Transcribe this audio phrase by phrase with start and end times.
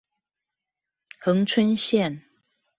[1.21, 2.23] 恆春線